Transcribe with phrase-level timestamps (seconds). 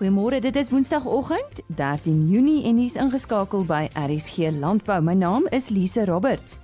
[0.00, 4.96] Goeiemôre, dit is Woensdagoggend, 13 Junie en hier's ingeskakel by RSG Landbou.
[5.04, 6.56] My naam is Lise Roberts.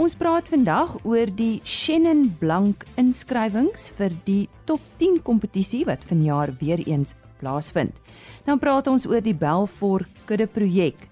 [0.00, 6.54] Ons praat vandag oor die Shannon Blank inskrywings vir die Top 10 kompetisie wat vanjaar
[6.56, 7.12] weer eens
[7.42, 7.92] plaasvind.
[8.48, 11.10] Dan praat ons oor die Belfor Kudde projek.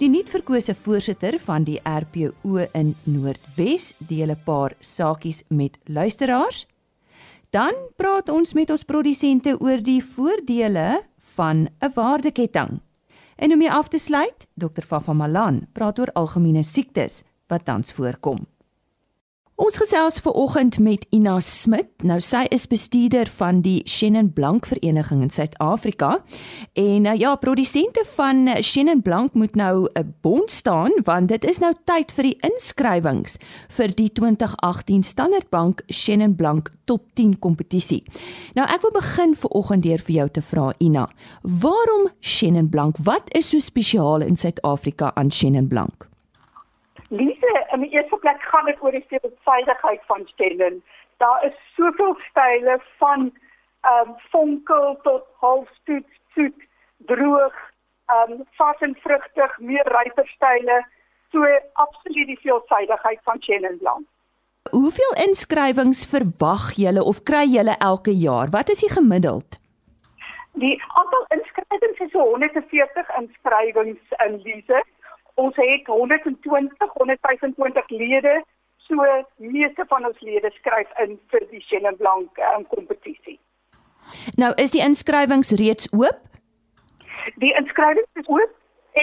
[0.00, 6.64] Die nuutverkose voorsitter van die RPO in Noordwes deel 'n paar sakies met luisteraars.
[7.54, 11.04] Dan praat ons met ons produsente oor die voordele
[11.36, 12.80] van 'n waardeketting.
[13.36, 14.82] En om mee af te sluit, Dr.
[14.82, 18.46] Fafa Malan praat oor algemene siektes wat tans voorkom.
[19.54, 22.02] Ons gesels ver oggend met Ina Smit.
[22.02, 26.08] Nou sy is bestuurder van die Shannon Blank Vereniging in Suid-Afrika.
[26.74, 31.58] En uh, ja, produsente van Shannon Blank moet nou 'n bond staan want dit is
[31.58, 38.02] nou tyd vir die inskrywings vir die 2018 Standard Bank Shannon Blank Top 10 kompetisie.
[38.54, 41.08] Nou ek wil begin ver oggend deur vir jou te vra Ina,
[41.42, 42.96] waarom Shannon Blank?
[42.98, 46.13] Wat is so spesiaal in Suid-Afrika aan Shannon Blank?
[47.16, 50.82] Lise, in die eerste plek gaan dit oor die veelvuldigheid van stellen.
[51.22, 53.30] Daar is soveel style van
[53.84, 56.60] ehm um, vonkel tot halfstoet, soet,
[57.10, 57.56] droog,
[58.06, 60.80] ehm um, vas en vrugtig, meer ryper style.
[61.30, 64.06] So absoluut die veelvuldigheid van Chenin Blanc.
[64.70, 68.50] Hoeveel inskrywings verwag julle of kry julle elke jaar?
[68.50, 69.60] Wat is die gemiddeld?
[70.52, 74.84] Die aantal inskrywings is so 140 inskrywings in Lise.
[75.34, 78.42] Ons het 120, 125 lede.
[78.86, 83.38] So meeste van ons lede skryf in vir die Chenin Blanc um, kompetisie.
[84.36, 86.20] Nou is die inskrywings reeds oop?
[87.42, 88.52] Die inskrywings is oop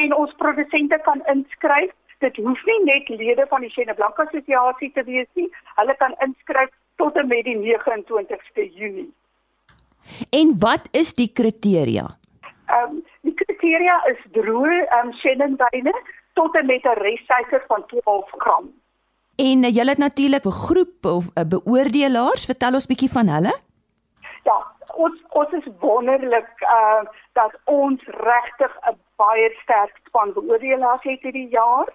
[0.01, 1.91] en ons produsente kan inskryf.
[2.21, 5.49] Dit hoef nie net lede van die Chenin Blanc assosiasie te wees nie.
[5.81, 6.69] Hulle kan inskryf
[7.01, 9.09] tot en met die 29ste Junie.
[10.29, 12.05] En wat is die kriteria?
[12.69, 15.93] Ehm um, die kriteria is droë ehm um, Chenin wyne
[16.33, 18.65] tot en met 'n ressyfer van 12 gram.
[19.35, 23.27] En uh, julle het natuurlik 'n groep of 'n uh, beoordelaars, vertel ons bietjie van
[23.27, 23.53] hulle?
[24.43, 24.57] Ja,
[24.95, 27.03] ons ons is wonderlik uh
[27.33, 31.87] dat ons regtig 'n baie sterk span beoordelaars het hierdie jaar.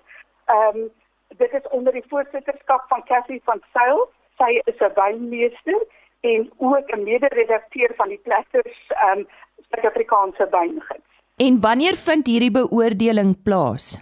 [0.45, 0.91] Ehm um,
[1.37, 4.09] dit is onder die voorsitterskap van Cassie van Sail.
[4.39, 5.81] Sy is 'n wynmeester
[6.21, 9.27] en ook 'n mede-redakteur van die Platters ehm um,
[9.71, 11.11] Suid-Afrikaanse wyngids.
[11.37, 14.01] En wanneer vind hierdie beoordeling plaas?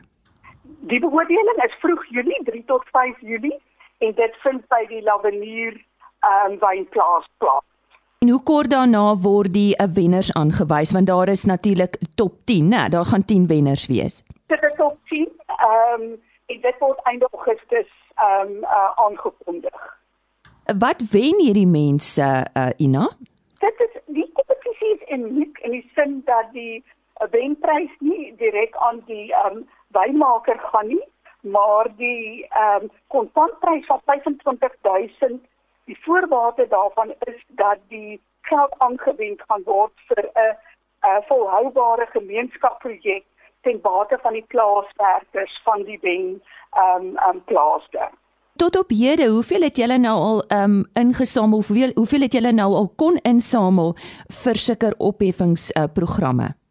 [0.86, 3.56] Die beoordeling is vroeg Julie, 3 tot 5 Julie
[4.04, 5.78] en dit vind by die Lavenier
[6.24, 7.64] ehm um, wynplaas plaas.
[8.20, 12.68] En hoe kort daarna word die uh, wenners aangewys want daar is natuurlik top 10,
[12.68, 12.82] né?
[12.92, 14.20] Daar gaan 10 wenners wees.
[14.52, 15.28] Dit is top 10.
[15.46, 16.20] Ehm um,
[16.52, 19.80] en dit word einde Augustus ehm um, uh, aangekondig.
[20.78, 23.08] Wat wen hierdie mense uh, Ina?
[23.64, 26.84] Dit is die kompetisie is uniek in die sin dat die
[27.30, 31.04] wenprys nie direk aan die ehm um, wynmaker gaan nie,
[31.40, 35.42] maar die ehm um, kontantprys van 25000
[35.84, 40.56] die voorwaarde daarvan is dat die geld aangewend gaan word vir 'n
[41.12, 43.24] 'n volhoubare gemeenskapsprojek
[43.60, 48.10] ten bate van die plaaswerkers van die wen ehm um, um, plaaste.
[48.56, 51.62] Tot op hede, hoeveel het julle nou al ehm um, ingesamel?
[51.62, 53.94] Hoeveel hoeveel het julle nou al kon insamel
[54.42, 56.63] vir sulke opheffings uh, programme?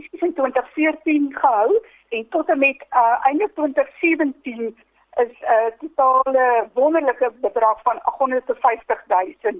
[0.00, 4.76] Kompetisies in 2014 gehou en tot en met uh, einde 2017
[5.16, 9.54] is 'n uh, totale wonderlike bedrag van 850 000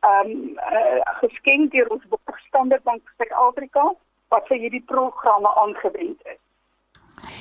[0.00, 2.02] um uh, geskenk deur ons
[2.48, 3.94] Standard Bank Suid-Afrika
[4.28, 6.40] wat vir hierdie programme aangewend is.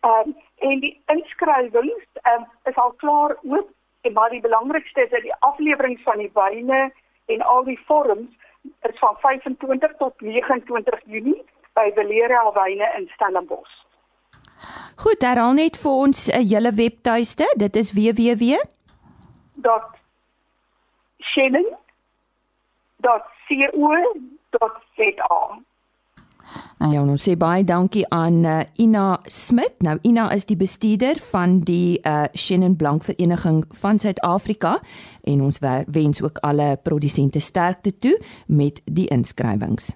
[0.00, 5.10] Ehm en die inskrywings ehm um, is al klaar oop en maar die belangrikste is
[5.10, 6.92] dat die aflewering van die wyne
[7.26, 8.30] en al die vorms
[8.90, 13.91] is van 25 tot 29 Junie by Valeria Wyne in Stellenbosch.
[14.96, 17.54] Goed, herhaal net vir ons 'n hele webtuiste.
[17.56, 18.58] Dit is www.
[21.32, 21.82] .shannon.co.za.
[26.82, 29.76] Nou ja, ons sê baie dankie aan uh, Ina Smit.
[29.86, 34.80] Nou Ina is die bestuurder van die uh, Shannon Blank Vereniging van Suid-Afrika
[35.22, 38.16] en ons wens ook alle produsente sterkte toe
[38.46, 39.94] met die inskrywings.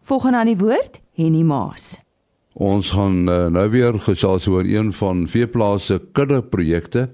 [0.00, 1.98] Volgende aan die woord, Henny Maas.
[2.58, 7.04] Ons gaan uh, nou weer gesels oor een van veeplase kudde projekte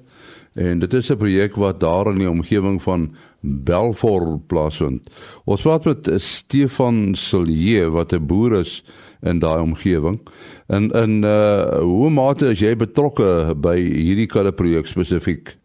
[0.55, 5.11] en dit is 'n projek wat daar in die omgewing van Belfort plaasvind.
[5.45, 8.85] Ons praat met Stefan Silje wat 'n boer is
[9.23, 10.21] in daai omgewing.
[10.69, 15.57] En in uh hoe mate is jy betrokke by hierdie kudde projek spesifiek?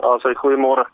[0.00, 0.86] Ja, sê goeiemôre.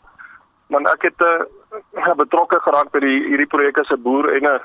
[0.67, 4.59] Man ek het uh betrokke geraak by die hierdie projek as 'n boer en 'n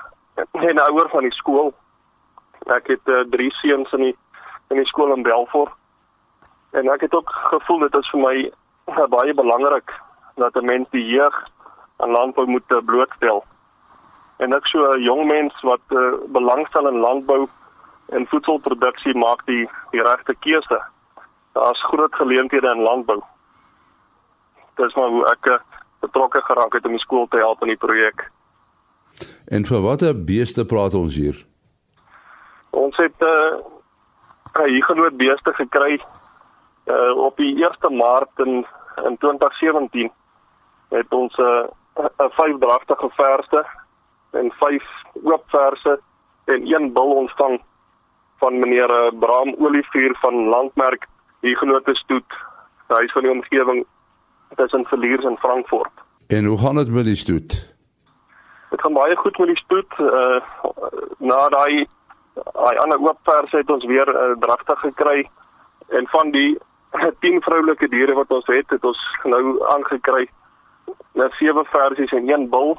[0.52, 1.74] en 'n ouer van die skool.
[2.74, 4.16] Ek het uh, drie seuns in die
[4.70, 5.72] in die skool in Belfort.
[6.74, 9.92] En ek het ook gevoel dit is vir my uh, baie belangrik
[10.34, 11.36] dat 'n mens die jeug
[11.96, 13.44] aan landbou moet uh, blootstel.
[14.36, 17.48] En ek so 'n jong mens wat uh, belangstel in landbou
[18.08, 20.80] en voedselproduksie maak die die regte keuse.
[21.52, 23.20] Daar's groot geleenthede in landbou.
[24.74, 25.54] Dis maar hoe ek uh,
[26.00, 28.30] betrokke geraak het om die skool te help in die projek.
[29.48, 31.46] En vir watter beeste praat ons hier?
[32.70, 36.00] Ons het 'n uh, hier genoot beeste gekry
[36.86, 38.66] uh, op die 1 Maart in
[39.04, 40.12] in 2017
[40.88, 43.66] het ons 'n uh, 'n vyf dragtige verse
[44.30, 44.84] en vyf
[45.22, 46.00] oop verse
[46.44, 47.62] en een bil ontvang
[48.38, 51.06] van meneer uh, Bram Olivier van Landmerk
[51.40, 52.32] hier genote stoet.
[52.88, 53.86] Hy is van die omgewing
[54.56, 55.92] tussen Verliers en Frankfurt.
[56.26, 57.74] En hoe gaan dit met die stoet?
[58.70, 59.98] Dit gaan baie goed met die stoet.
[59.98, 60.40] Uh
[61.18, 61.86] na daai
[62.44, 65.28] daai ander oop vers het ons weer 'n uh, dragtig gekry
[65.88, 66.58] en van die
[67.20, 69.42] 10 vroulike diere wat ons het, het ons nou
[69.74, 70.28] aangekry
[71.12, 72.78] na sewe versies en een bil.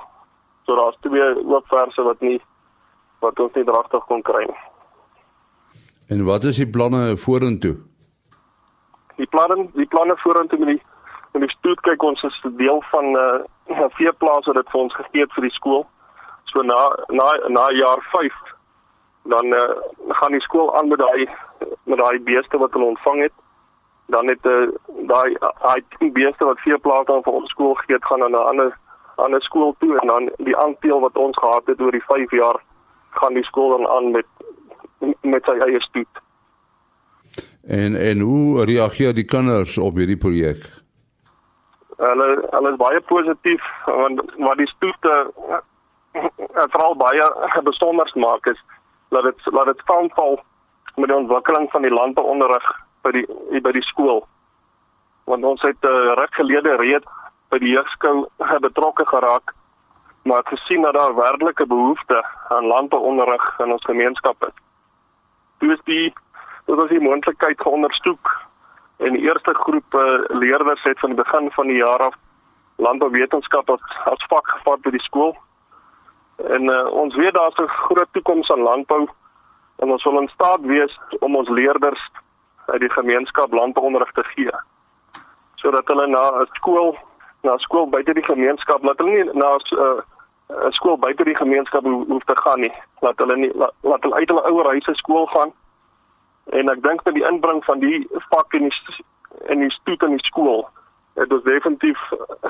[0.65, 2.41] So daar's twee oop verse wat nie
[3.19, 4.61] wat ons nie dragtig kon kry nie.
[6.07, 7.75] En wat is die planne vorentoe?
[9.15, 10.81] Die planne die planne vorentoe met die
[11.33, 13.17] met die stoet kyk ons is 'n deel van 'n
[13.69, 15.87] uh, veeplaas wat dit vir ons gegee het vir die skool.
[16.45, 18.56] So na na na jaar 5
[19.29, 19.59] dan uh,
[20.07, 21.27] gaan die skool aan met daai
[21.83, 23.35] met daai beeste wat hulle ontvang het.
[24.05, 24.67] Dan het uh,
[25.11, 28.77] daai daai beeste wat veeplaas aan vir ons skool gegee het gaan na 'n ander
[29.15, 32.61] ander skool toe en dan die aandeel wat ons gehad het oor die 5 jaar
[33.09, 34.25] gaan die skool dan aan met
[35.21, 36.13] met sy eie stoet.
[37.67, 40.61] En en hoe reageer die kinders op hierdie projek?
[41.97, 45.59] Hulle hulle is baie positief want wat die stoete uh,
[46.73, 47.29] veral baie
[47.63, 48.61] besonders maak is
[49.09, 50.39] dat dit laat dit saamval
[50.95, 52.71] met die ontwikkeling van die landbouonderrig
[53.01, 54.25] by die by die skool.
[55.23, 57.07] Want ons het uh, ruk gelede reeds
[57.49, 58.27] by die jeugskou
[58.59, 59.53] betrokke geraak
[60.27, 64.55] maar gesien dat daar werklike behoefte aan landbouonderrig in ons gemeenskap is.
[65.57, 66.13] Toe is die
[66.65, 68.31] dit was die moontlikheid geondersoek
[68.97, 72.15] en die eerste groep uh, leerders het van die begin van die jaar af
[72.75, 75.35] landbouwetenskap as, as vak gevat by die skool.
[76.37, 79.09] En uh, ons weet daar's 'n groot toekoms aan landbou
[79.75, 82.11] en ons wil in staat wees om ons leerders
[82.65, 84.51] uit die gemeenskap landbouonderrig te gee.
[85.55, 86.97] Sodat hulle na 'n skool
[87.41, 90.01] na skool buite die gemeenskap laat hulle nie na 'n uh,
[90.69, 92.73] skool buite die gemeenskap ho hoef te gaan nie.
[92.99, 95.51] Laat hulle nie laat, laat hulle uit hulle ouer huise skool gaan.
[96.45, 99.05] En ek dink dat die inbring van die vak in die
[99.45, 100.69] in die stoet in die skool
[101.13, 101.99] het dus definitief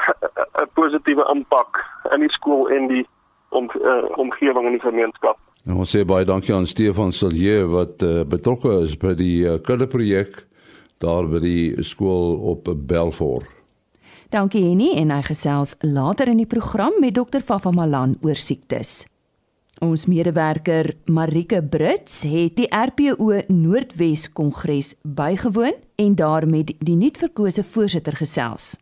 [0.61, 3.07] 'n positiewe impak in die skool en die
[3.57, 5.39] om uh, omgewing in die gemeenskap.
[5.67, 9.57] En ons sê baie dankie aan Stefan Silje wat uh, betrokke is by die uh,
[9.59, 10.45] kinderprojek
[11.03, 13.49] daar by die skool op Belfort.
[14.33, 19.05] Dankie Henny en hy gesels later in die program met dokter Vafa Malan oor siektes.
[19.83, 27.63] Ons medewerker Marike Brits het die RPO Noordwes Kongres bygewoon en daar met die nuutverkose
[27.63, 28.73] voorsitter gesels.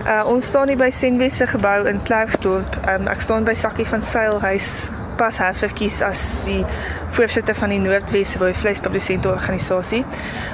[0.00, 2.78] Uh, ons staan hier by Senwes se gebou in Klerksdorp.
[2.88, 4.88] Um, ek staan by Sakkie van Seilhuis
[5.20, 6.62] pas herverkies as die
[7.12, 10.04] voorsitter van die Noordwes Rooi Vleisprodusente Organisasie.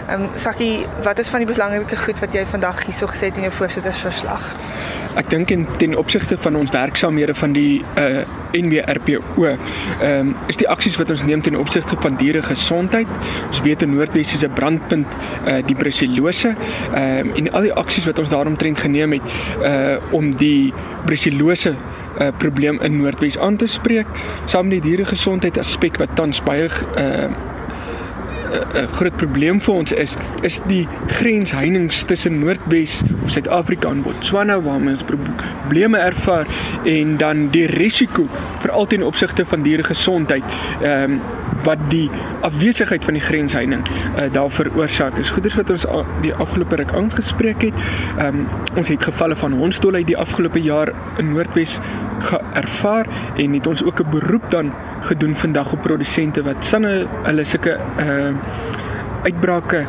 [0.09, 3.39] Ehm um, Sakkie, wat is van die belangrike goed wat jy vandag hierso gesê het
[3.39, 4.49] in jou voorsittersverslag?
[5.17, 8.25] Ek dink in ten opsigte van ons werksaamhede van die uh
[8.57, 9.57] NWRPO, ehm
[10.09, 13.11] um, is die aksies wat ons neem ten opsigte van diere gesondheid.
[13.47, 15.07] Ons weet in Noordwes is 'n brandpunt
[15.47, 16.55] uh die brucellose
[16.95, 20.73] ehm um, en al die aksies wat ons daaromtrent geneem het uh om die
[21.05, 21.77] brucellose
[22.21, 24.07] uh, probleem in Noordwes aan te spreek,
[24.45, 27.55] saam met die dieregesondheid aspek wat tans baie uh
[28.75, 34.61] 'n groot probleem vir ons is, is die grensheininge tussen Noordwes of Suid-Afrika en Botswana
[34.61, 36.47] waar ons probleme ervaar
[36.85, 38.27] en dan die risiko
[38.61, 40.45] vir altyd in opsigte van diere gesondheid.
[40.83, 41.21] Ehm um,
[41.67, 42.11] wat die
[42.47, 45.17] afwesigheid van die grensheining uh, daar veroorsaak.
[45.17, 45.87] Dis goeders wat ons
[46.23, 47.81] die afgelope ruk aangespreek het.
[48.19, 51.81] Ehm um, ons het gevalle van hondsdolheid die afgelope jaar in Noordwes
[52.55, 57.45] ervaar en het ons ook 'n beroep dan gedoen vandag op produsente wat sanne hulle
[57.45, 58.36] sulke uh
[59.23, 59.87] uitbrake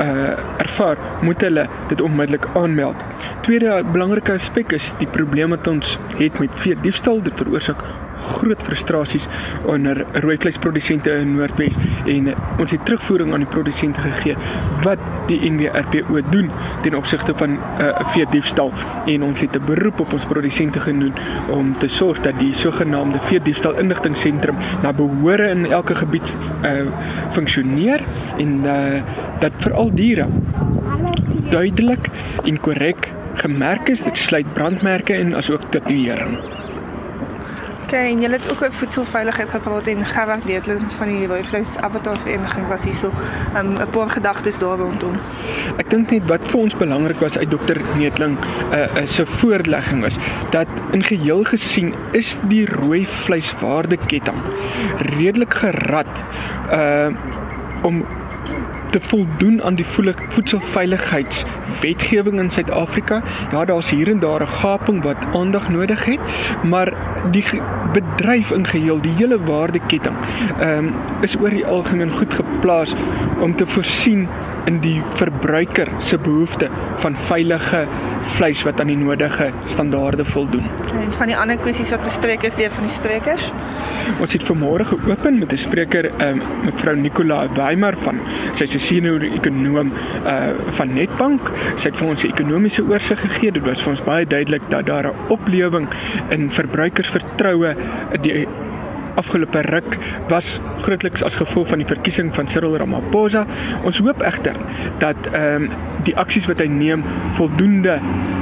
[0.00, 2.96] uh ervaar, moet hulle dit onmiddellik aanmeld.
[3.44, 7.20] Tweede belangrike aspek is die probleem wat ons het met vee diefstal.
[7.22, 7.82] Dit veroorsaak
[8.20, 9.28] groot frustrasies
[9.66, 14.36] onder rooi vleisprodusente in Noordwes en ons het terugvoering aan die produsente gegee
[14.84, 16.50] wat die NWRPO doen
[16.82, 18.72] ten opsigte van 'n uh, vee diefstal
[19.06, 21.12] en ons het 'n beroep op ons produsente genoem
[21.48, 26.86] om te sorg dat die sogenaamde vee diefstal inligtingseentrum na behore in elke gebied uh,
[27.32, 28.00] funksioneer
[28.36, 29.02] en uh,
[29.40, 30.26] dat veral diere
[31.50, 32.10] duidelik
[32.44, 34.02] en korrek gemerk is.
[34.02, 36.38] Dit sluit brandmerke in asook tatoeëring
[37.90, 41.72] Okay, en jy het ook oor voedselveiligheid gepraat en Gerard Deetler van die Rooi Vleis
[41.82, 43.10] Abattoir Vereniging was hier so
[43.58, 45.16] um, 'n paar gedagtes daar rondom.
[45.76, 50.02] Ek dink net wat vir ons belangrik was uit dokter Neetling uh, uh, se voorlegging
[50.06, 50.18] was
[50.50, 54.38] dat in geheel gesien is die rooi vleiswaardeketting
[55.18, 56.14] redelik gerad
[56.70, 57.10] uh
[57.82, 58.04] om
[58.90, 59.86] te voldoen aan die
[60.28, 63.22] voedselveiligheidswetgewing in Suid-Afrika.
[63.50, 66.20] Ja, daar's hier en daar 'n gaping wat aandag nodig het,
[66.62, 66.92] maar
[67.30, 67.44] die
[67.92, 70.16] bedryf in geheel, die hele waardeketting,
[70.58, 72.94] ehm um, is oor die algemeen goed geplaas
[73.40, 74.28] om te voorsien
[74.70, 76.70] in die verbruiker se behoefte
[77.02, 77.84] van veilige
[78.36, 80.66] vleis wat aan die nodige standaarde voldoen.
[81.00, 83.48] En van die ander kwessies wat bespreek is deur van die sprekers.
[84.20, 88.20] Ons het vanmôre geopen met 'n spreker, um, mevrou Nicola Weimer van
[88.52, 89.92] sy 'n senior ekonom
[90.24, 90.48] uh
[90.78, 91.52] van Netbank.
[91.76, 93.52] Sy het vir ons 'n ekonomiese oorsig gegee.
[93.52, 95.88] Dit was vir ons baie duidelik dat daar 'n oplewing
[96.30, 97.76] in verbruikersvertroue
[98.22, 98.46] die
[99.14, 99.98] afgelope ruk
[100.28, 103.46] was grootliks as gevolg van die verkiesing van Cyril Ramaphosa.
[103.84, 104.56] Ons hoop egter
[104.98, 105.70] dat ehm um,
[106.04, 107.02] die aksies wat hy neem
[107.36, 107.98] voldoende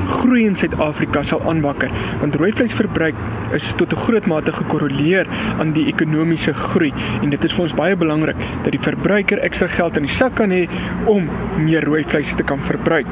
[0.08, 3.18] groei in Suid-Afrika sal aanwakker want rooi vleisverbruik
[3.56, 5.26] is tot 'n groot mate gekorreleer
[5.58, 9.68] aan die ekonomiese groei en dit is vir ons baie belangrik dat die verbruiker ekstra
[9.68, 10.68] geld in die sak kan hê
[11.06, 13.06] om meer rooi vleis te kan verbruik.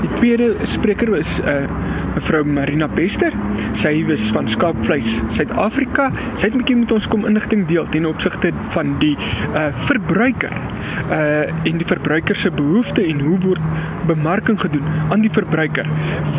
[0.00, 1.68] Die tweede spreker is 'n uh,
[2.14, 3.32] mevrou Marina Bester.
[3.72, 6.10] Sy was van Skaapvleis Suid-Afrika.
[6.34, 9.14] Sy het 'n bietjie met ons kom inligting deel ten opsigte van die
[9.56, 13.62] uh verbruiker uh en die verbruiker se behoeftes en hoe word
[14.10, 15.88] bemarking gedoen aan die verbruiker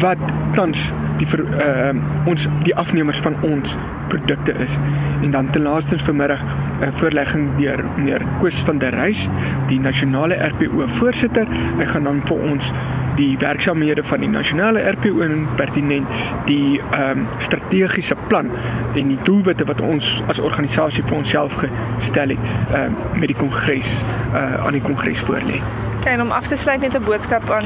[0.03, 0.21] wat
[0.53, 3.77] tans die ver, uh ons die afnemers van ons
[4.11, 4.75] produkte is.
[5.23, 9.27] En dan ten laaste vanmiddag 'n uh, voorlegging deur meneer Koos van der Reis,
[9.67, 11.47] die nasionale RPO voorsitter.
[11.77, 12.73] Hy gaan dan vir ons
[13.15, 16.07] die werksamehede van die nasionale RPO en pertinent
[16.45, 18.51] die ehm um, strategiese plan
[18.95, 22.39] en die doelwitte wat ons as organisasie vir onsself gestel het
[22.73, 24.03] ehm uh, met die kongres
[24.33, 25.61] uh aan die kongres voorlê.
[26.05, 27.65] En om af te sluit net 'n boodskap aan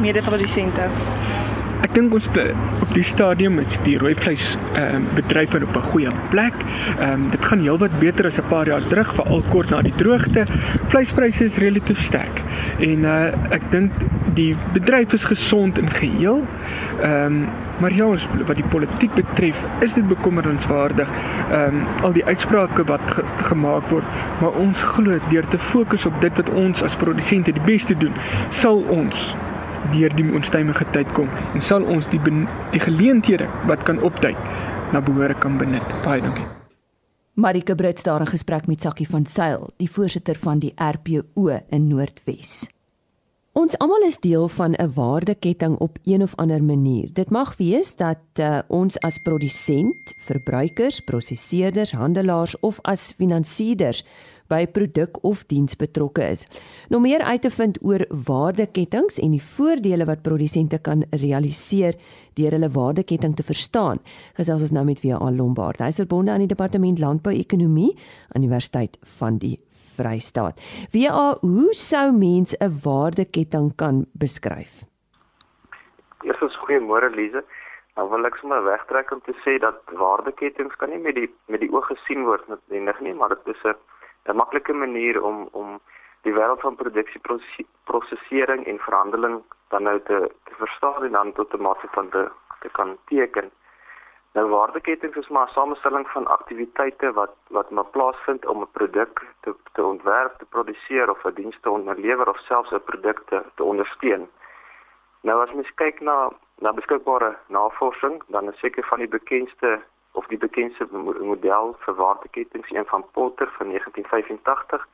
[0.00, 0.88] mede-produsente.
[1.84, 2.26] Ek dink ons
[2.80, 6.54] op die stadium is die rooi vleis ehm uh, bedryf op 'n goeie plek.
[6.98, 9.94] Ehm um, dit gaan heelwat beter as 'n paar jaar terug, veral kort na die
[9.94, 10.46] droogte.
[10.86, 12.42] Vleispryse is relatief sterk.
[12.78, 13.92] En uh ek dink
[14.34, 16.42] die bedryf is gesond in geheel.
[17.00, 17.46] Ehm um,
[17.80, 21.10] maar ja, ons, wat die politiek betref, is dit bekommerenswaardig.
[21.50, 24.04] Ehm um, al die uitsprake wat ge gemaak word,
[24.40, 28.14] maar ons glo deur te fokus op dit wat ons as produsente die beste doen,
[28.50, 29.34] sal ons
[29.92, 32.20] deur die onstuimige tyd kom en sal ons die
[32.72, 34.38] die geleenthede wat kan opduik
[34.92, 35.96] na behore kan benut.
[36.04, 36.46] Baie dankie.
[37.34, 41.88] Marike Brits daar in gesprek met Sakkie van Sail, die voorsitter van die RPO in
[41.88, 42.73] Noordwes.
[43.54, 47.08] Ons almal is deel van 'n waardeketting op een of ander manier.
[47.12, 54.04] Dit mag wees dat uh, ons as produsent, verbruikers, prosesseerders, handelaars of as finansierders
[54.48, 56.46] by produk of diens betrokke is.
[56.88, 61.98] Nog meer uit te vind oor waardeketings en die voordele wat produsente kan realiseer
[62.38, 64.00] deur hulle waardeketting te verstaan.
[64.38, 65.80] Gesels ons nou met VA Lombard.
[65.80, 67.92] Hy is verbonde aan die departement landbou-ekonomie
[68.34, 69.56] aan die Universiteit van die
[69.94, 70.60] Vrystaat.
[70.90, 74.84] VA, hoe sou mens 'n waardeketting kan beskryf?
[76.22, 77.44] Eerstens goeiemôre Lize.
[77.96, 81.60] Nou wil ek sommer wegtrek om te sê dat waardeketings kan nie met die met
[81.60, 83.76] die oog gesien word noodwendig nie, maar dit is 'n
[84.24, 85.80] 'n maklike manier om om
[86.22, 87.20] die wêreld van produksie,
[87.84, 92.30] prosesering en verhandeling dan nou te te verstaan en dan tot 'n mate van te
[92.60, 93.50] te kan teken.
[94.34, 99.26] Nou waardeketting is maar 'n samestelling van aktiwiteite wat wat maar plaasvind om 'n produk
[99.40, 103.42] te te ontwerp, te produseer of 'n diens te onderlewer of selfs 'n produk te,
[103.54, 104.28] te ondersteun.
[105.20, 109.82] Nou as mens kyk na na beskikbare navorsing, dan is seker van die bekendste
[110.24, 114.86] of die bekendste model vir waardeketting een van Potter van 1985.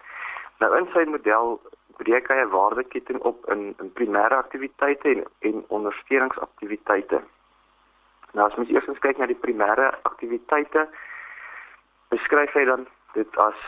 [0.58, 1.60] Nou in sy model
[2.02, 7.22] breek hy 'n waardeketting op in in primêre aktiwiteite en en ondersteuningsaktiwiteite.
[8.32, 10.88] Nou as mens eers kyk na die primêre aktiwiteite,
[12.08, 13.58] beskryf hy dan dit as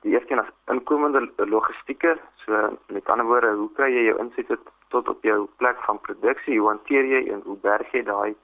[0.00, 4.58] die eerste een as inkomende logistieke, so met ander woorde, hoe kry jy jou insette
[4.88, 8.36] tot op jou plek van produksie, hoe hanteer jy en hoe berg jy daai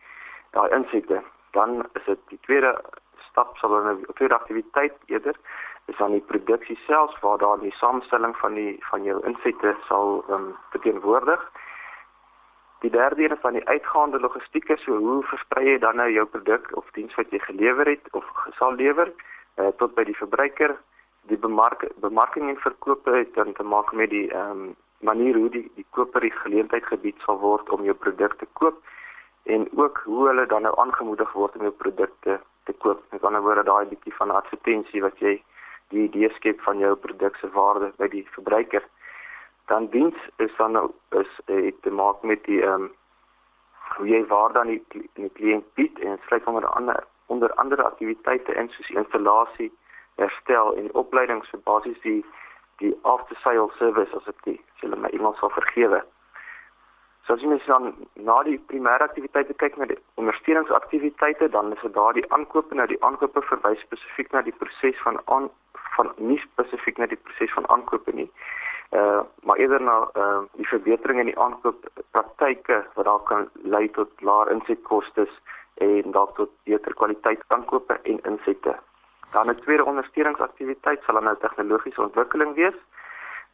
[0.50, 1.22] daai insette?
[1.54, 2.74] Dan is dit die tweede
[3.28, 5.36] stap sal dan 'n tweede aktiwiteit eerder
[5.86, 10.24] is aan die produksie self waar daar die samestelling van die van jou insette sal
[10.30, 11.50] um, verteenwoordig.
[12.78, 16.26] Die derde een van die uitgaande logistiek is so hoe versprei jy dan nou jou
[16.26, 18.24] produk of diens wat jy gelewer het of
[18.58, 19.12] sal lewer
[19.56, 20.76] uh, tot by die verbruiker.
[21.22, 25.50] Die bemark bemarking en verkoop het dan te maak met die ehm um, manier hoe
[25.50, 28.78] die die koper die geleentheid gebied sal word om jou produk te koop
[29.44, 33.02] en ook hoe hulle dan nou aangemoedig word om jou produkte te koop.
[33.10, 35.36] Met ander woorde daai bietjie van advertensie wat jy
[35.92, 38.84] die idee skep van jou produk se waarde by die verbruiker
[39.66, 42.92] dan diens is dan nou is uh, te maak met die ehm um,
[43.96, 48.54] hoe jy waarde aan die, die kliënt bied en sluit onder andere onder andere aktiwiteite
[48.54, 49.72] in soos installasie,
[50.16, 52.24] herstel en opleiding so basies die
[52.82, 56.02] die after sale service as dit hulle my iemand sal vergewe.
[57.26, 61.80] So as jy mens dan na die primêre aktiwiteite kyk na die ondersteuningsaktiwiteite, dan is
[61.80, 65.48] dit daar die aankope nou die aankope verwys spesifiek na die proses van aan
[65.96, 68.28] van nie spesifiek na die proses van aankope nie
[68.94, 73.88] uh maar eerder na uh die verbetering in die aankoop praktyke wat dalk kan lei
[73.90, 75.26] tot laer insetkoste
[75.74, 78.74] en dalk tot beter kwaliteit aankope en insette.
[79.32, 82.78] Dan 'n tweede ondersteuningsaktiwiteit sal dan nou tegnologiese ontwikkeling wees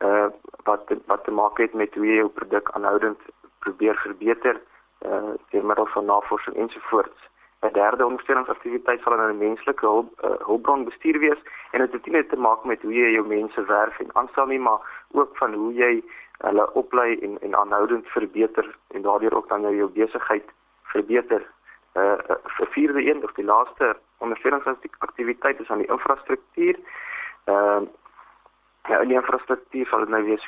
[0.04, 0.28] uh
[0.64, 3.20] wat wat te maak het met hoe jy jou produk aanhoudend
[3.64, 4.61] probeer verbeter
[5.07, 7.29] uh deur middel van navorsing ensovoorts.
[7.61, 12.07] 'n derde ondersteuningsaktiwiteit sal dan 'n menslike hulp, uh, hulpbron bestuur wees en dit het
[12.07, 14.81] nie net te maak met hoe jy jou mense werf en aanstel nie, maar
[15.12, 16.03] ook van hoe jy
[16.38, 20.46] hulle oplei en en aanhoudend verbeter en daardeur ook dan jou besigheid
[20.83, 21.42] verbeter.
[21.94, 26.77] 'n uh, uh, vierde een of die laaste ondersteuningsaktiwiteit is aan die infrastruktuur.
[27.44, 27.88] Ehm uh,
[28.90, 30.46] ja, die infrastruktuur sal nou wees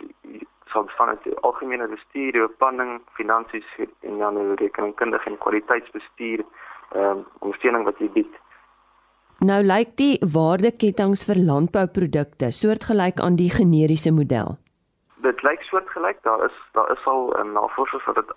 [0.73, 6.45] sal bestaan uit algemene bestuur, beplanning, finansies en dan nou rekeningkundige en kwaliteitsbestuur
[6.93, 8.33] ehm um, ondersteuning wat jy bied.
[9.43, 14.59] Nou lyk die waardeketTINGS vir landbouprodukte soortgelyk aan die generiese model.
[15.25, 16.21] Dit lyk soortgelyk.
[16.29, 18.31] Daar is daar is al 'n um, navorsing wat dit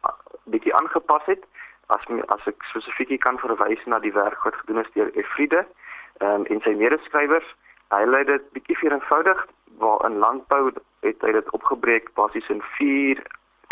[0.53, 1.43] bietjie aangepas het.
[1.87, 5.65] As as ek spesifiek kan verwys na die werk wat gedoen is deur Efriede
[6.17, 7.49] ehm um, en sy medeskrywers,
[7.93, 9.45] hy lei dit bietjie vir eenvoudig
[9.81, 10.71] waar in landbou
[11.05, 13.21] het hy dit opgebreek basies in vier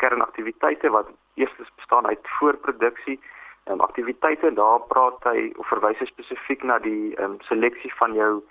[0.01, 3.19] kernaktiwiteite wat eerstens bestaan uit voorproduksie
[3.65, 8.43] um, aktiwiteite daar praat hy of verwys hy spesifiek na die um, seleksie van jou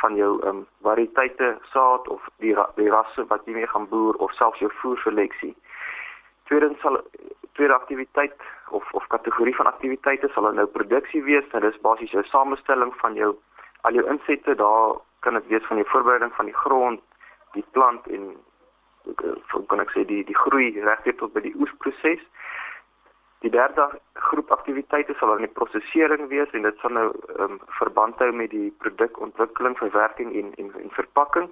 [0.00, 4.18] van jou um, variëteite saad of die ra die rasse wat jy mee gaan boer
[4.24, 5.54] of selfs jou voerseleksie.
[6.50, 6.98] Tweedens sal
[7.56, 8.34] tweede aktiwiteit
[8.76, 11.46] of of kategorie van aktiwiteite sal nou produksie wees.
[11.52, 13.32] Dit is basies jou samestelling van jou
[13.86, 17.00] al jou insette daar kan dit wees van die voorbereiding van die grond,
[17.52, 18.34] die plant en
[19.50, 22.22] hoe kan ek sê die die groei regdeur tot by die oesproses.
[23.44, 23.86] Die derde
[24.28, 27.06] groep aktiwiteite sal dan die prosesering wees en dit sal nou
[27.38, 31.50] um, verband hou met die produkontwikkeling, verwerking en en, en verpakking.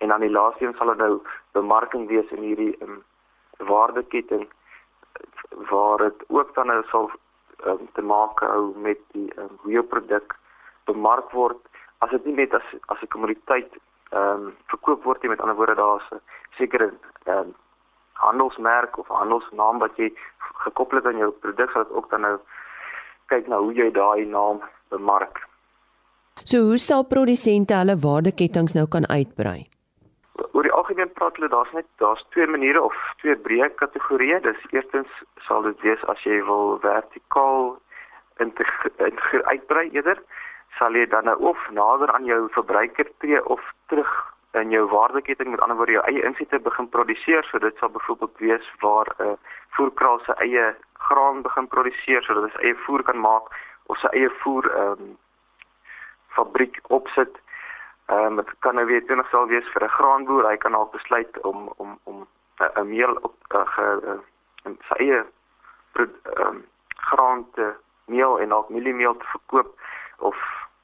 [0.00, 1.18] En dan die laaste een sal nou
[1.52, 3.02] bemarking wees in hierdie um,
[3.72, 4.48] waardeketting
[5.68, 7.10] waar dit ook dan nou sal
[7.66, 10.38] um, te maak hou met die um, hoe jou produk
[10.92, 11.58] bemark word
[12.04, 13.72] as dit nie net as as 'n kommoditeit
[14.12, 16.22] ehm um, verkoop word nie met ander woorde daar's 'n
[16.58, 16.92] sekere
[17.26, 17.54] ehm um,
[18.20, 20.10] handelsmerk of handelsnaam wat jy
[20.64, 22.36] gekoppel het aan jou produk sodat ook dan nou
[23.32, 25.40] kyk na hoe jy daai naam bemark.
[26.42, 29.68] So hoe sal produsente hulle waardeketTINGS nou kan uitbrei?
[30.52, 34.40] Oor die algemeen praat hulle daar's net daar's twee maniere of twee breë kategorieë.
[34.46, 35.08] Dis eerstens
[35.46, 37.76] sal dit wees as jy wil vertikaal
[38.40, 40.22] integreer uitbrei eerder
[40.78, 44.12] sal jy dan nou of nader aan jou verbruiker tree of terug
[44.52, 47.44] in jou waardeketting met ander woorde jou eie insette begin produseer.
[47.44, 49.36] So dit sal byvoorbeeld wees waar 'n uh,
[49.76, 53.46] voerkraal se eie graan begin produseer sodat hy sy eie voer kan maak
[53.86, 55.16] of sy eie voer ehm um,
[56.28, 57.40] fabriek opsit.
[58.06, 60.88] Ehm um, dit kan nou weer 20 sal wees vir 'n graanboer, hy kan al
[60.92, 62.26] besluit om om om
[62.58, 65.24] 'n meel op uh, ge uh, sy eie
[65.94, 66.64] ehm um,
[66.96, 67.74] graan te
[68.06, 69.78] meel en dalk mieliemeel te verkoop
[70.20, 70.36] of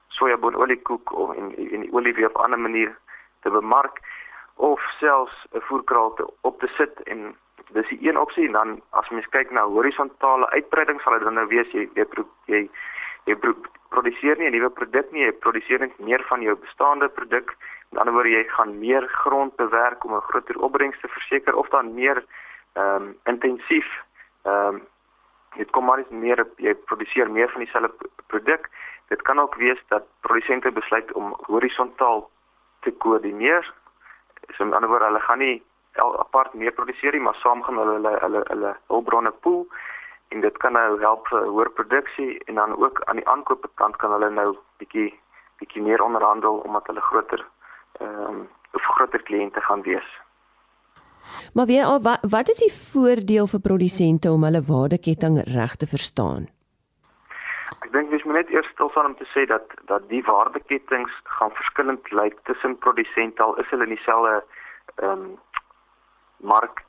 [0.08, 2.96] sojaboonololiekoek of en, en die olie weer op 'n ander manier
[3.42, 4.00] te bemark
[4.56, 7.36] of selfs 'n voerkraal te op te sit en
[7.72, 8.46] dis die een opsie.
[8.46, 12.06] En dan as mens kyk na horisontale uitbreiding sal dit dan nou wees jy jy
[12.46, 12.68] jy,
[13.24, 13.36] jy
[13.88, 17.56] produseer nie 'n nuwe produk nie jy produseer net meer van jou bestaande produk.
[17.90, 21.68] Met ander woorde jy gaan meer grond bewerk om 'n groter opbrengs te verseker of
[21.68, 22.24] dan meer
[22.74, 23.88] ehm um, intensief
[24.42, 24.86] ehm um,
[25.56, 28.68] dit kom maar meer jy produseer meer van dieselfde produk
[29.08, 32.30] dit kan ook wees dat produsente besluit om horisontaal
[32.80, 33.74] te koördineer
[34.54, 35.62] so met ander woorde hulle gaan nie
[35.96, 39.64] apart meer produseer nie, maar saam gaan hulle hulle hulle hulle hulpbronne pool
[40.28, 44.12] en dit kan nou help vir hoër produksie en dan ook aan die aankoopkant kan
[44.12, 44.50] hulle nou
[44.82, 45.08] bietjie
[45.60, 47.46] bietjie meer onderhandel omdat hulle groter
[48.00, 50.08] ehm um, groter kliënte gaan wees.
[51.54, 56.46] Maar wie wat, wat is die voordeel vir produsente om hulle waardeketting reg te verstaan?
[57.66, 61.06] Ek dink dis net eers stil staan om te sê dat dat die waardeketting
[61.38, 64.36] gaan verskillend lyk tussen produsente al is hulle in dieselfde
[64.96, 65.26] ehm um,
[66.52, 66.84] mark.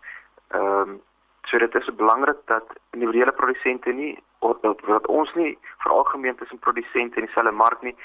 [0.53, 1.01] Ehm um,
[1.49, 7.19] so dit is belangrik dat individuele produsente nie of dat, ons nie veralgemeen tussen produsente
[7.19, 7.95] in dieselfde mark nie.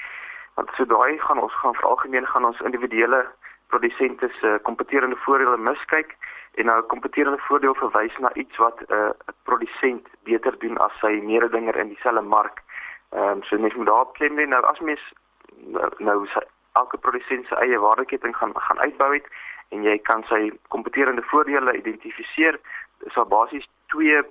[0.55, 3.25] Want so daai gaan ons gaan veralgemeen gaan ons individuele
[3.67, 6.15] produsente se kompeterende voordele miskyk
[6.53, 9.09] en nou 'n kompeterende voordeel verwys na iets wat 'n uh,
[9.43, 12.61] produsent beter doen as sy mededinger in dieselfde mark.
[13.09, 15.13] Ehm um, so net moet daar klem lê nou as mens
[15.55, 16.27] nou, nou
[16.73, 19.27] elke produsent se eie waardeketting gaan gaan uitbou het
[19.69, 22.59] en jy kan sy kompeterende voordele identifiseer.
[23.03, 24.21] Dis so basies twee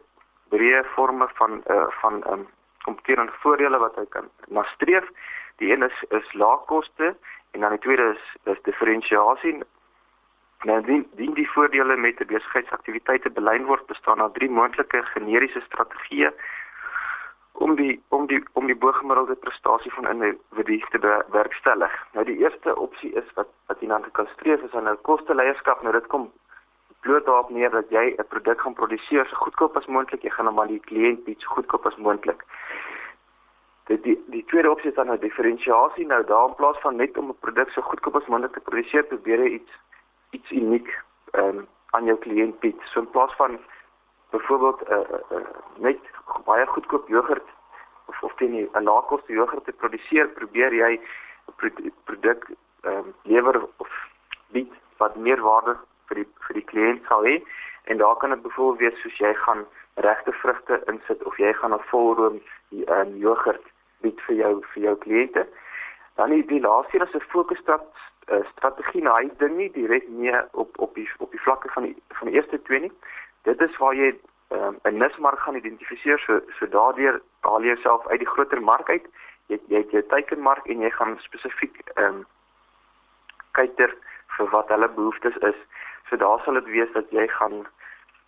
[0.54, 2.46] breë forme van uh, van um,
[2.85, 5.06] kompeterende voordele wat hy kan nastreef.
[5.56, 7.16] Die een is is laagkoste
[7.52, 9.61] en dan die tweede is is diferensiasie.
[10.62, 16.31] Nou die die voordele met 'n besigheidsaktiwiteite belyn word bestaan uit drie moontlike generiese strategieë
[17.53, 21.92] om die om die om die bogemiddelde prestasie van 'n individu te bewerkstellig.
[22.12, 25.83] Nou die eerste opsie is wat wat jy dan kan streef is aan 'n kosteleierskap.
[25.83, 26.33] Nou dit kom
[27.01, 30.22] bloot daarop neer dat jy 'n produk gaan produseer so goedkoop as moontlik.
[30.22, 32.42] Jy gaan hom aan die kliënt bied so goedkoop as moontlik.
[33.85, 36.07] Dit die die tweede opsie is dan 'n diferensiasie.
[36.07, 39.05] Nou daar in plaas van net om 'n produk so goedkoop as moontlik te produseer,
[39.05, 39.72] probeer jy iets
[40.33, 40.88] iets uniek
[41.31, 42.81] ehm um, aan jou kliënt bied.
[42.90, 43.59] So in plaas van
[44.31, 45.99] byvoorbeeld 'n uh, uh, uh, net
[46.45, 47.49] baie goedkoop jogurt
[48.07, 50.92] of of teen 'n laagkoste jogurt te produseer, probeer jy
[51.49, 52.49] 'n produk
[52.83, 53.90] ehm um, lewer of
[54.53, 57.42] bied wat meer waarde vir die vir die kliënt sal hê
[57.85, 61.75] en daar kan dit byvoorbeeld wees soos jy gaan regte vrugte insit of jy gaan
[61.75, 62.40] 'n volroom
[62.71, 63.66] ehm um, jogurt
[64.01, 65.47] bied vir jou vir jou kliënte.
[66.14, 67.87] Dan die, die laaste is 'n fokusstrat
[68.30, 71.82] uh, strategie nou hy ding nie direk meer op op die op die vlakke van
[71.82, 72.92] die van die eerste twee nie.
[73.42, 74.12] Dit is waar jy
[74.50, 78.88] um, 'n nismark gaan identifiseer so so daardeur haal jy jouself uit die groter mark
[78.88, 79.06] uit.
[79.46, 82.26] Jy jy het jou teikenmark en jy gaan spesifiek ehm um,
[83.52, 83.76] kyk
[84.37, 85.58] vir wat hulle behoeftes is.
[86.08, 87.66] So daar sal dit wees dat jy gaan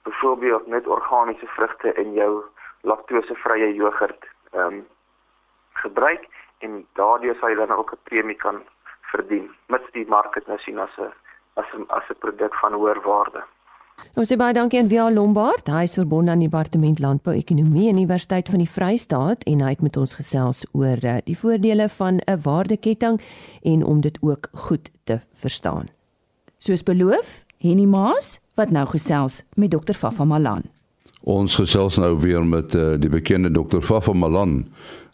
[0.05, 2.45] byvoorbeeld net organiese vrugte in jou
[2.83, 4.87] laktosevrye jogurt ehm um,
[5.73, 6.27] gebruik
[6.59, 8.63] en daardeur sal jy dan ook 'n premie kan
[9.15, 11.13] verdien mits die mark dit nou sien as 'n
[11.61, 13.43] as 'n as 'n produk van hoër waarde
[14.15, 15.69] Ons sê baie dankie aan Via Lombard.
[15.71, 19.97] Hy is verbonde aan die Departement Landbou-ekonomie Universiteit van die Vrystaat en hy het met
[19.97, 23.21] ons gesels oor eh, die voordele van 'n waardeketting
[23.63, 25.89] en om dit ook goed te verstaan.
[26.59, 29.93] Soos beloof, Henny Maas wat nou gesels met Dr.
[29.93, 30.63] Fafa Malan.
[31.25, 33.81] Ons gesels nou weer met uh, die bekende Dr.
[33.81, 34.67] Fafa Malan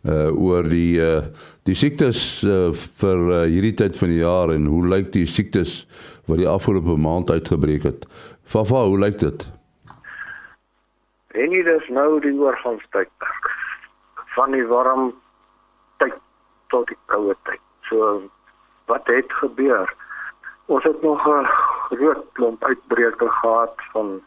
[0.08, 1.22] uh oor die uh
[1.68, 5.84] die siektes uh, vir uh, hierdie tyd van die jaar en hoe lyk die siektes
[6.26, 8.06] wat die afgelope maand uitgebreek het.
[8.44, 9.44] Fafa, hoe lyk dit?
[11.36, 13.10] En dit is nou die oorgangstyd
[14.34, 15.12] van die warm
[16.02, 16.16] tyd
[16.72, 17.62] tot die koue tyd.
[17.90, 18.22] So
[18.90, 19.94] wat het gebeur?
[20.66, 21.46] Ons het nog 'n
[21.90, 24.20] groot klomp uitbreuke gehad van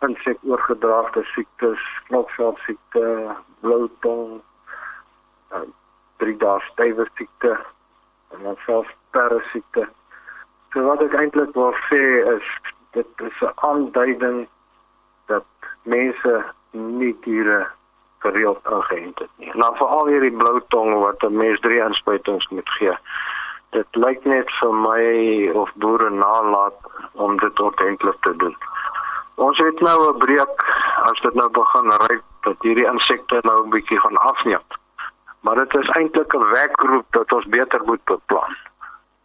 [0.00, 4.40] insekoorgedraagde siektes, knopveld siekte, blou tong,
[5.54, 5.60] uh,
[6.16, 7.58] drie dae stywe siekte
[8.34, 9.88] en dan selfs parasiete.
[10.72, 12.02] So wat ek eintlik wil sê
[12.36, 12.50] is
[12.96, 14.46] dit is 'n aanduiding
[15.26, 15.46] dat
[15.82, 17.66] mense nie diere
[18.18, 19.50] gereeld ingeënt het nie.
[19.54, 22.96] Nou veral hierdie blou tong wat 'n mens drie inspuitings moet gee.
[23.70, 25.04] Dit lyk net vir my
[25.62, 26.78] of boere nalat
[27.12, 28.56] om dit ordentlik te doen.
[29.34, 30.58] Ons het nou 'n breek
[31.10, 34.64] as dit nou begin ry dat hierdie insekte nou 'n bietjie gaan afneem.
[35.44, 38.56] Maar dit is eintlik 'n wekroep dat ons beter moet beplan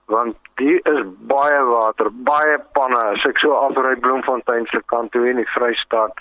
[0.10, 2.98] want hier is baie water, baie panne.
[2.98, 6.18] As ek so afry Bloemfontein se kant toe in die Vrystaat,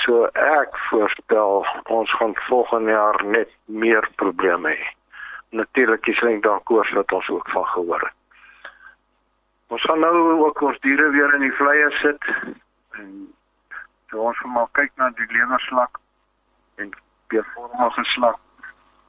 [0.00, 4.86] So ek voorstel ons gaan volgende jaar net meer probleme hê.
[5.52, 8.16] Natuurlik is link daar koers wat ons ook van gehoor het.
[9.68, 10.14] Ons gaan nou
[10.46, 12.24] ook ons diere weer in die vleie sit
[12.96, 13.12] en
[14.08, 16.00] so ons gaan maar kyk na die lewerslak
[16.80, 16.90] en
[17.28, 18.40] bevormige slak.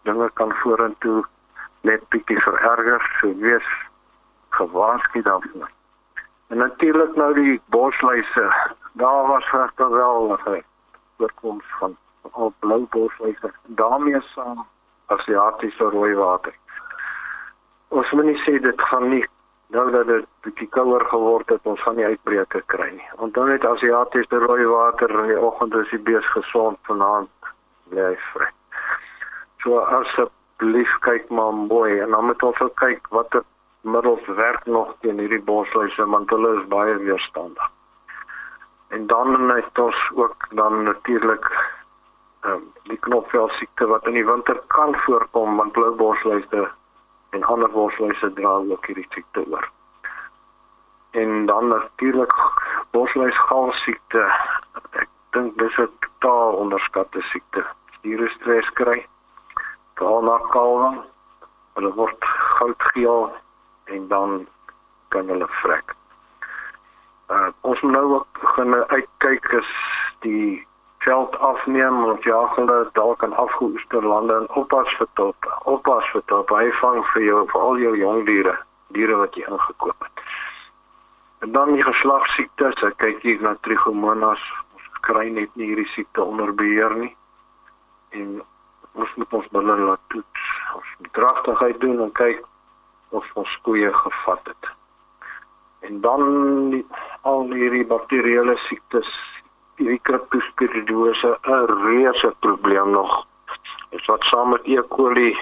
[0.03, 1.23] Dinge kan vorentoe
[1.81, 3.69] net bietjie vererger, so wees
[4.49, 5.69] gewaarsku daarvoor.
[6.47, 8.45] En natuurlik nou die bosluise.
[8.93, 10.63] Daar was regtig wel 'n
[11.17, 11.97] voorkoms van
[12.31, 13.53] al blou bosluise.
[13.65, 14.65] daarmee saam
[15.05, 16.53] Asiatiese rooi water.
[17.87, 19.25] Ons moet nie sê dit gaan nie
[19.67, 23.09] nou dat dit bietjie kouer geword het, ons gaan nie uitbreke kry nie.
[23.25, 27.29] Onthou net Asiatiese rooi water in die oggend is die bees gesond vanaand
[27.89, 28.49] bly vry.
[29.63, 33.43] So asseblief kyk maar mooi en dan moet ons ook kyk watter
[33.83, 37.69] middels werk nog teen hierdie bosluise want hulle is baie weerstandig.
[38.87, 41.47] En dan het ons ook dan natuurlik
[42.43, 46.65] ehm um, die knopvel siekte wat in die winter kan voorkom want blou bosluise
[47.31, 49.69] en ander bosluise dra ook hierdie siekte oor.
[51.11, 52.35] En dan natuurlik
[52.91, 54.27] bosluisgaal siekte.
[54.91, 57.65] Ek dink dis 'n totaal onderskatte siekte.
[58.01, 59.07] Diere stres kry.
[59.93, 60.99] Veral na kalwing.
[61.73, 62.25] Hulle word
[62.57, 63.31] goudgeel
[63.85, 64.47] en dan
[65.09, 65.95] kan hulle vrek.
[67.29, 69.71] Uh ons moet nou ook begin uitkyk is
[70.25, 70.67] die
[71.03, 76.23] veld afneem of jag hulle dalk aan afgeoester lande en oppas vir tot oppas vir
[76.31, 78.55] tot hy vang vir jou vir al jou jong diere
[78.93, 80.23] diere wat jy ingekoop het.
[81.43, 84.43] En dan die geslagsiektes, ek kyk hier na trichomonas,
[84.77, 87.11] ons kry net nie hierdie siekte onder beheer nie.
[88.15, 88.37] En
[88.93, 90.47] ons moet ons binne laat toets.
[90.75, 92.43] Ons moet dragtigheid doen en kyk
[93.09, 94.71] of ons koeie gevat het.
[95.87, 96.23] En dan
[96.71, 96.85] die,
[97.21, 99.09] al hierdie bakterieële siektes,
[99.81, 103.25] hierdie cryptosporidose 'n reuse probleem nog.
[103.89, 104.81] Dit wat saam met E.
[104.87, 105.37] coli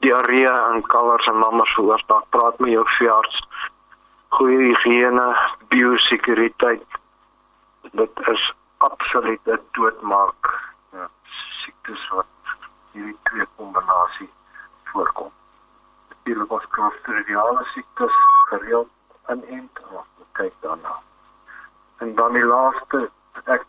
[0.00, 2.24] diarree en kalvers en lammers veroorsaak.
[2.30, 3.42] Praat met jou veearts.
[4.28, 5.36] Goeie higiëne,
[5.68, 6.86] biosekuriteit.
[7.92, 10.72] Dit is absoluut 'n doodmaak.
[10.92, 11.08] Ja,
[11.62, 12.26] siektes wat
[12.92, 14.30] hierdie twee kombinasie
[14.92, 15.32] voorkom
[16.30, 18.16] natuurlik ons clostridiale siektes
[18.48, 18.88] gereeld
[19.28, 20.98] inent of kyk daarna.
[21.98, 23.10] En dan die laaste
[23.44, 23.64] ek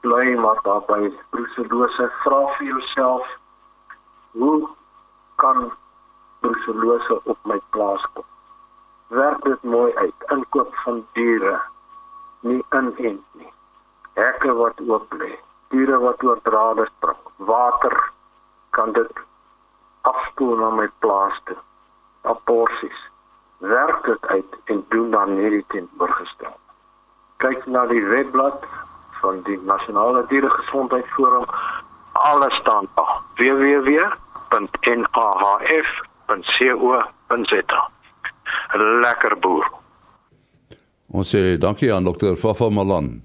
[0.00, 3.26] bly maar daarby brucellose vra vir jouself
[4.32, 4.68] hoe
[5.36, 5.72] kan
[6.40, 8.24] brucellose op my plaas kom?
[9.08, 10.28] Werk dit mooi uit.
[10.34, 11.60] Inkoop van diere
[12.40, 13.52] nie inent nie.
[14.14, 15.36] Hekke wat oop lê.
[15.68, 17.20] Diere wat oor drade spring.
[17.36, 18.11] Water
[18.72, 19.12] kan dit
[20.08, 21.56] afspoel na my plaas toe
[22.22, 23.10] aborsies.
[23.58, 26.56] Werk dit uit en doen dan hierdie teenoorgestel.
[27.42, 28.64] Kyk na die webblad
[29.20, 31.46] van die Nasionale Dieregesondheidsforum.
[32.12, 33.20] Alles staan daar.
[33.34, 34.20] www.nahf.co.za.
[39.02, 39.70] Lekker boer.
[41.12, 43.22] Ons sê dankie aan dokter Fafa Malan.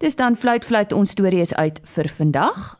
[0.00, 2.79] Dis dan fluit fluit ons stories uit vir vandag.